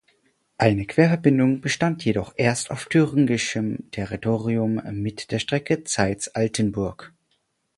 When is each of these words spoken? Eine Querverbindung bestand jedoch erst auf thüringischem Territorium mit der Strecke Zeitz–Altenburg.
Eine 0.57 0.87
Querverbindung 0.87 1.61
bestand 1.61 2.03
jedoch 2.05 2.33
erst 2.35 2.71
auf 2.71 2.85
thüringischem 2.87 3.91
Territorium 3.91 4.81
mit 4.93 5.29
der 5.29 5.37
Strecke 5.37 5.83
Zeitz–Altenburg. 5.83 7.13